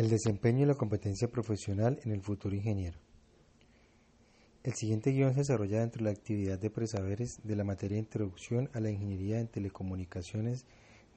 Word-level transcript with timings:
El 0.00 0.08
desempeño 0.08 0.62
y 0.62 0.66
la 0.66 0.76
competencia 0.76 1.28
profesional 1.28 2.00
en 2.04 2.12
el 2.12 2.22
futuro 2.22 2.56
ingeniero. 2.56 2.98
El 4.62 4.72
siguiente 4.72 5.10
guion 5.10 5.34
se 5.34 5.40
desarrolla 5.40 5.80
dentro 5.80 5.98
de 5.98 6.04
la 6.04 6.16
actividad 6.16 6.58
de 6.58 6.70
presaberes 6.70 7.38
de 7.44 7.54
la 7.54 7.64
materia 7.64 7.96
de 7.96 8.04
Introducción 8.04 8.70
a 8.72 8.80
la 8.80 8.90
Ingeniería 8.90 9.40
en 9.40 9.48
Telecomunicaciones 9.48 10.64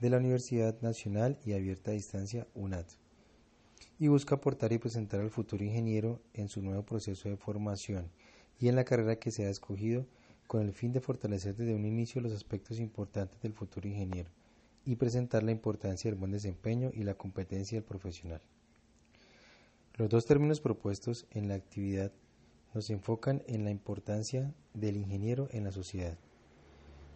de 0.01 0.09
la 0.09 0.17
Universidad 0.17 0.81
Nacional 0.81 1.39
y 1.45 1.53
Abierta 1.53 1.91
a 1.91 1.93
Distancia 1.93 2.45
UNAD 2.55 2.85
y 3.99 4.09
busca 4.09 4.35
aportar 4.35 4.73
y 4.73 4.79
presentar 4.79 5.21
al 5.21 5.31
futuro 5.31 5.63
ingeniero 5.63 6.19
en 6.33 6.49
su 6.49 6.61
nuevo 6.61 6.83
proceso 6.83 7.29
de 7.29 7.37
formación 7.37 8.11
y 8.59 8.67
en 8.67 8.75
la 8.75 8.83
carrera 8.83 9.15
que 9.15 9.31
se 9.31 9.45
ha 9.45 9.49
escogido 9.49 10.05
con 10.45 10.61
el 10.61 10.73
fin 10.73 10.91
de 10.91 10.99
fortalecer 10.99 11.55
desde 11.55 11.73
un 11.73 11.85
inicio 11.85 12.19
los 12.19 12.33
aspectos 12.33 12.81
importantes 12.81 13.41
del 13.43 13.53
futuro 13.53 13.87
ingeniero 13.87 14.29
y 14.83 14.97
presentar 14.97 15.41
la 15.41 15.51
importancia 15.51 16.11
del 16.11 16.19
buen 16.19 16.33
desempeño 16.33 16.91
y 16.93 17.03
la 17.03 17.13
competencia 17.13 17.77
del 17.77 17.85
profesional. 17.85 18.41
Los 19.95 20.09
dos 20.09 20.25
términos 20.25 20.59
propuestos 20.59 21.27
en 21.29 21.47
la 21.47 21.53
actividad 21.53 22.11
nos 22.73 22.89
enfocan 22.89 23.43
en 23.45 23.63
la 23.63 23.69
importancia 23.69 24.51
del 24.73 24.97
ingeniero 24.97 25.49
en 25.51 25.65
la 25.65 25.71
sociedad. 25.71 26.17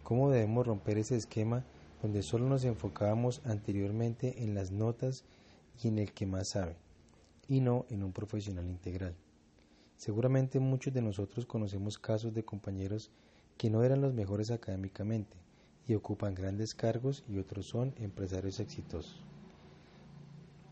¿Cómo 0.04 0.30
debemos 0.30 0.64
romper 0.64 0.96
ese 0.96 1.16
esquema 1.16 1.64
donde 2.00 2.22
solo 2.22 2.48
nos 2.48 2.62
enfocábamos 2.62 3.42
anteriormente 3.44 4.44
en 4.44 4.54
las 4.54 4.70
notas 4.70 5.24
y 5.82 5.88
en 5.88 5.98
el 5.98 6.12
que 6.12 6.26
más 6.26 6.50
sabe, 6.50 6.76
y 7.48 7.60
no 7.60 7.84
en 7.90 8.04
un 8.04 8.12
profesional 8.12 8.68
integral? 8.68 9.16
Seguramente 9.96 10.60
muchos 10.60 10.94
de 10.94 11.02
nosotros 11.02 11.46
conocemos 11.46 11.98
casos 11.98 12.32
de 12.32 12.44
compañeros 12.44 13.10
que 13.56 13.70
no 13.70 13.82
eran 13.82 14.00
los 14.00 14.14
mejores 14.14 14.52
académicamente 14.52 15.36
y 15.88 15.94
ocupan 15.94 16.36
grandes 16.36 16.76
cargos 16.76 17.24
y 17.28 17.38
otros 17.38 17.66
son 17.66 17.92
empresarios 17.96 18.60
exitosos. 18.60 19.20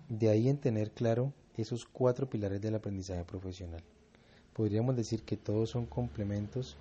De 0.08 0.28
ahí 0.28 0.48
en 0.48 0.58
tener 0.58 0.92
claro 0.92 1.32
esos 1.62 1.84
cuatro 1.84 2.28
pilares 2.28 2.60
del 2.60 2.74
aprendizaje 2.74 3.24
profesional. 3.24 3.82
Podríamos 4.52 4.96
decir 4.96 5.22
que 5.22 5.36
todos 5.36 5.70
son 5.70 5.86
complementos. 5.86 6.76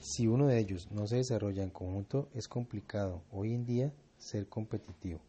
Si 0.00 0.26
uno 0.26 0.46
de 0.46 0.58
ellos 0.58 0.88
no 0.90 1.06
se 1.06 1.16
desarrolla 1.16 1.62
en 1.62 1.70
conjunto, 1.70 2.28
es 2.34 2.48
complicado 2.48 3.22
hoy 3.32 3.54
en 3.54 3.64
día 3.64 3.92
ser 4.18 4.46
competitivo, 4.48 5.20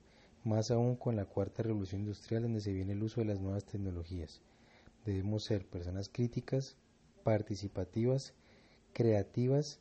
más 0.43 0.71
aún 0.71 0.95
con 0.95 1.15
la 1.15 1.25
cuarta 1.25 1.63
revolución 1.63 2.01
industrial 2.01 2.43
donde 2.43 2.61
se 2.61 2.73
viene 2.73 2.93
el 2.93 3.03
uso 3.03 3.21
de 3.21 3.27
las 3.27 3.39
nuevas 3.39 3.65
tecnologías. 3.65 4.41
Debemos 5.05 5.45
ser 5.45 5.65
personas 5.65 6.09
críticas, 6.09 6.75
participativas, 7.23 8.33
creativas 8.93 9.79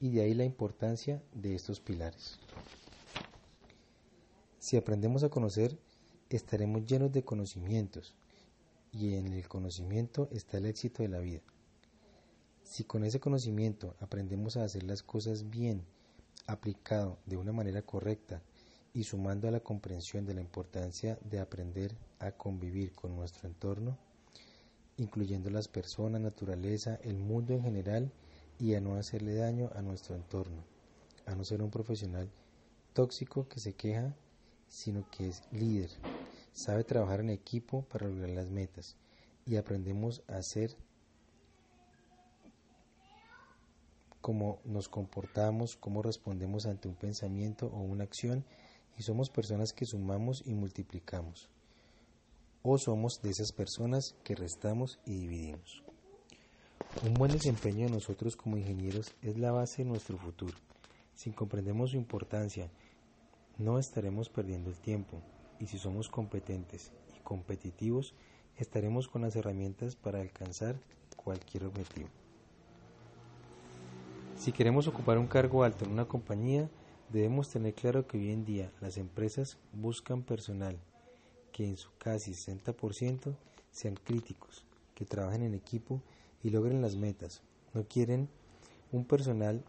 y 0.00 0.10
de 0.10 0.22
ahí 0.22 0.34
la 0.34 0.44
importancia 0.44 1.22
de 1.32 1.54
estos 1.54 1.80
pilares. 1.80 2.38
Si 4.58 4.76
aprendemos 4.76 5.22
a 5.22 5.30
conocer, 5.30 5.78
estaremos 6.28 6.84
llenos 6.84 7.10
de 7.12 7.22
conocimientos, 7.22 8.14
y 8.92 9.14
en 9.14 9.32
el 9.32 9.48
conocimiento 9.48 10.28
está 10.30 10.58
el 10.58 10.66
éxito 10.66 11.02
de 11.02 11.08
la 11.08 11.18
vida. 11.18 11.40
Si 12.62 12.84
con 12.84 13.04
ese 13.04 13.20
conocimiento 13.20 13.94
aprendemos 14.00 14.56
a 14.56 14.64
hacer 14.64 14.82
las 14.82 15.02
cosas 15.02 15.48
bien, 15.50 15.84
aplicado 16.46 17.18
de 17.26 17.36
una 17.36 17.52
manera 17.52 17.82
correcta 17.82 18.42
y 18.92 19.04
sumando 19.04 19.48
a 19.48 19.50
la 19.50 19.60
comprensión 19.60 20.26
de 20.26 20.34
la 20.34 20.40
importancia 20.40 21.18
de 21.22 21.40
aprender 21.40 21.94
a 22.18 22.32
convivir 22.32 22.92
con 22.92 23.14
nuestro 23.14 23.48
entorno, 23.48 23.96
incluyendo 24.96 25.50
las 25.50 25.68
personas, 25.68 26.20
naturaleza, 26.20 26.98
el 27.02 27.18
mundo 27.18 27.54
en 27.54 27.62
general 27.62 28.12
y 28.58 28.74
a 28.74 28.80
no 28.80 28.96
hacerle 28.96 29.34
daño 29.34 29.70
a 29.74 29.82
nuestro 29.82 30.16
entorno, 30.16 30.64
a 31.26 31.34
no 31.34 31.44
ser 31.44 31.62
un 31.62 31.70
profesional 31.70 32.28
tóxico 32.92 33.48
que 33.48 33.60
se 33.60 33.74
queja, 33.74 34.14
sino 34.68 35.08
que 35.10 35.28
es 35.28 35.42
líder, 35.52 35.90
sabe 36.52 36.84
trabajar 36.84 37.20
en 37.20 37.30
equipo 37.30 37.82
para 37.82 38.08
lograr 38.08 38.30
las 38.30 38.50
metas 38.50 38.96
y 39.46 39.56
aprendemos 39.56 40.22
a 40.28 40.36
hacer 40.36 40.76
cómo 44.20 44.60
nos 44.64 44.88
comportamos, 44.88 45.76
cómo 45.76 46.02
respondemos 46.02 46.66
ante 46.66 46.88
un 46.88 46.94
pensamiento 46.94 47.68
o 47.68 47.80
una 47.80 48.04
acción 48.04 48.44
y 48.98 49.02
somos 49.02 49.30
personas 49.30 49.72
que 49.72 49.86
sumamos 49.86 50.42
y 50.44 50.54
multiplicamos. 50.54 51.48
O 52.62 52.76
somos 52.76 53.20
de 53.22 53.30
esas 53.30 53.52
personas 53.52 54.16
que 54.24 54.34
restamos 54.34 54.98
y 55.06 55.14
dividimos. 55.14 55.82
Un 57.06 57.14
buen 57.14 57.30
desempeño 57.30 57.86
de 57.86 57.92
nosotros 57.92 58.36
como 58.36 58.56
ingenieros 58.56 59.14
es 59.22 59.38
la 59.38 59.52
base 59.52 59.84
de 59.84 59.88
nuestro 59.88 60.18
futuro. 60.18 60.54
Si 61.14 61.30
comprendemos 61.30 61.92
su 61.92 61.96
importancia, 61.96 62.70
no 63.56 63.78
estaremos 63.78 64.28
perdiendo 64.28 64.70
el 64.70 64.78
tiempo, 64.78 65.22
y 65.60 65.66
si 65.66 65.78
somos 65.78 66.08
competentes 66.08 66.90
y 67.16 67.20
competitivos, 67.20 68.14
estaremos 68.56 69.08
con 69.08 69.22
las 69.22 69.36
herramientas 69.36 69.96
para 69.96 70.20
alcanzar 70.20 70.76
cualquier 71.16 71.64
objetivo. 71.64 72.08
Si 74.36 74.52
queremos 74.52 74.86
ocupar 74.86 75.18
un 75.18 75.26
cargo 75.26 75.64
alto 75.64 75.84
en 75.84 75.92
una 75.92 76.06
compañía, 76.06 76.68
debemos 77.12 77.48
tener 77.48 77.74
claro 77.74 78.06
que 78.06 78.18
hoy 78.18 78.30
en 78.30 78.44
día 78.44 78.70
las 78.80 78.96
empresas 78.96 79.58
buscan 79.72 80.22
personal 80.22 80.78
que 81.52 81.66
en 81.66 81.76
su 81.76 81.90
casi 81.98 82.32
60% 82.32 83.34
sean 83.72 83.94
críticos, 83.96 84.64
que 84.94 85.04
trabajen 85.04 85.42
en 85.42 85.54
equipo 85.54 86.00
y 86.42 86.50
logren 86.50 86.82
las 86.82 86.94
metas. 86.94 87.42
No 87.74 87.84
quieren 87.84 88.28
un 88.92 89.04
personal 89.04 89.64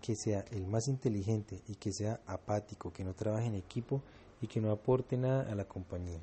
que 0.00 0.16
sea 0.16 0.44
el 0.50 0.66
más 0.66 0.88
inteligente 0.88 1.62
y 1.68 1.76
que 1.76 1.92
sea 1.92 2.20
apático, 2.26 2.92
que 2.92 3.04
no 3.04 3.14
trabaje 3.14 3.46
en 3.46 3.54
equipo 3.54 4.02
y 4.42 4.48
que 4.48 4.60
no 4.60 4.70
aporte 4.70 5.16
nada 5.16 5.50
a 5.50 5.54
la 5.54 5.64
compañía. 5.64 6.18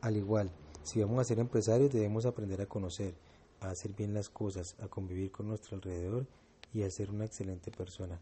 Al 0.00 0.16
igual, 0.16 0.50
si 0.82 1.00
vamos 1.00 1.20
a 1.20 1.24
ser 1.24 1.38
empresarios 1.38 1.92
debemos 1.92 2.24
aprender 2.24 2.60
a 2.62 2.66
conocer, 2.66 3.14
a 3.60 3.70
hacer 3.70 3.92
bien 3.92 4.14
las 4.14 4.30
cosas, 4.30 4.74
a 4.80 4.88
convivir 4.88 5.30
con 5.30 5.46
nuestro 5.46 5.76
alrededor 5.76 6.26
y 6.72 6.82
a 6.82 6.90
ser 6.90 7.10
una 7.10 7.26
excelente 7.26 7.70
persona, 7.70 8.18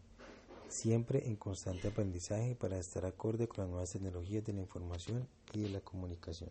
siempre 0.67 1.27
en 1.27 1.37
constante 1.37 1.87
aprendizaje 1.87 2.55
para 2.55 2.77
estar 2.77 3.05
acorde 3.05 3.47
con 3.47 3.63
las 3.63 3.69
nuevas 3.69 3.91
tecnologías 3.91 4.43
de 4.43 4.53
la 4.53 4.61
información 4.61 5.27
y 5.53 5.61
de 5.61 5.69
la 5.69 5.81
comunicación. 5.81 6.49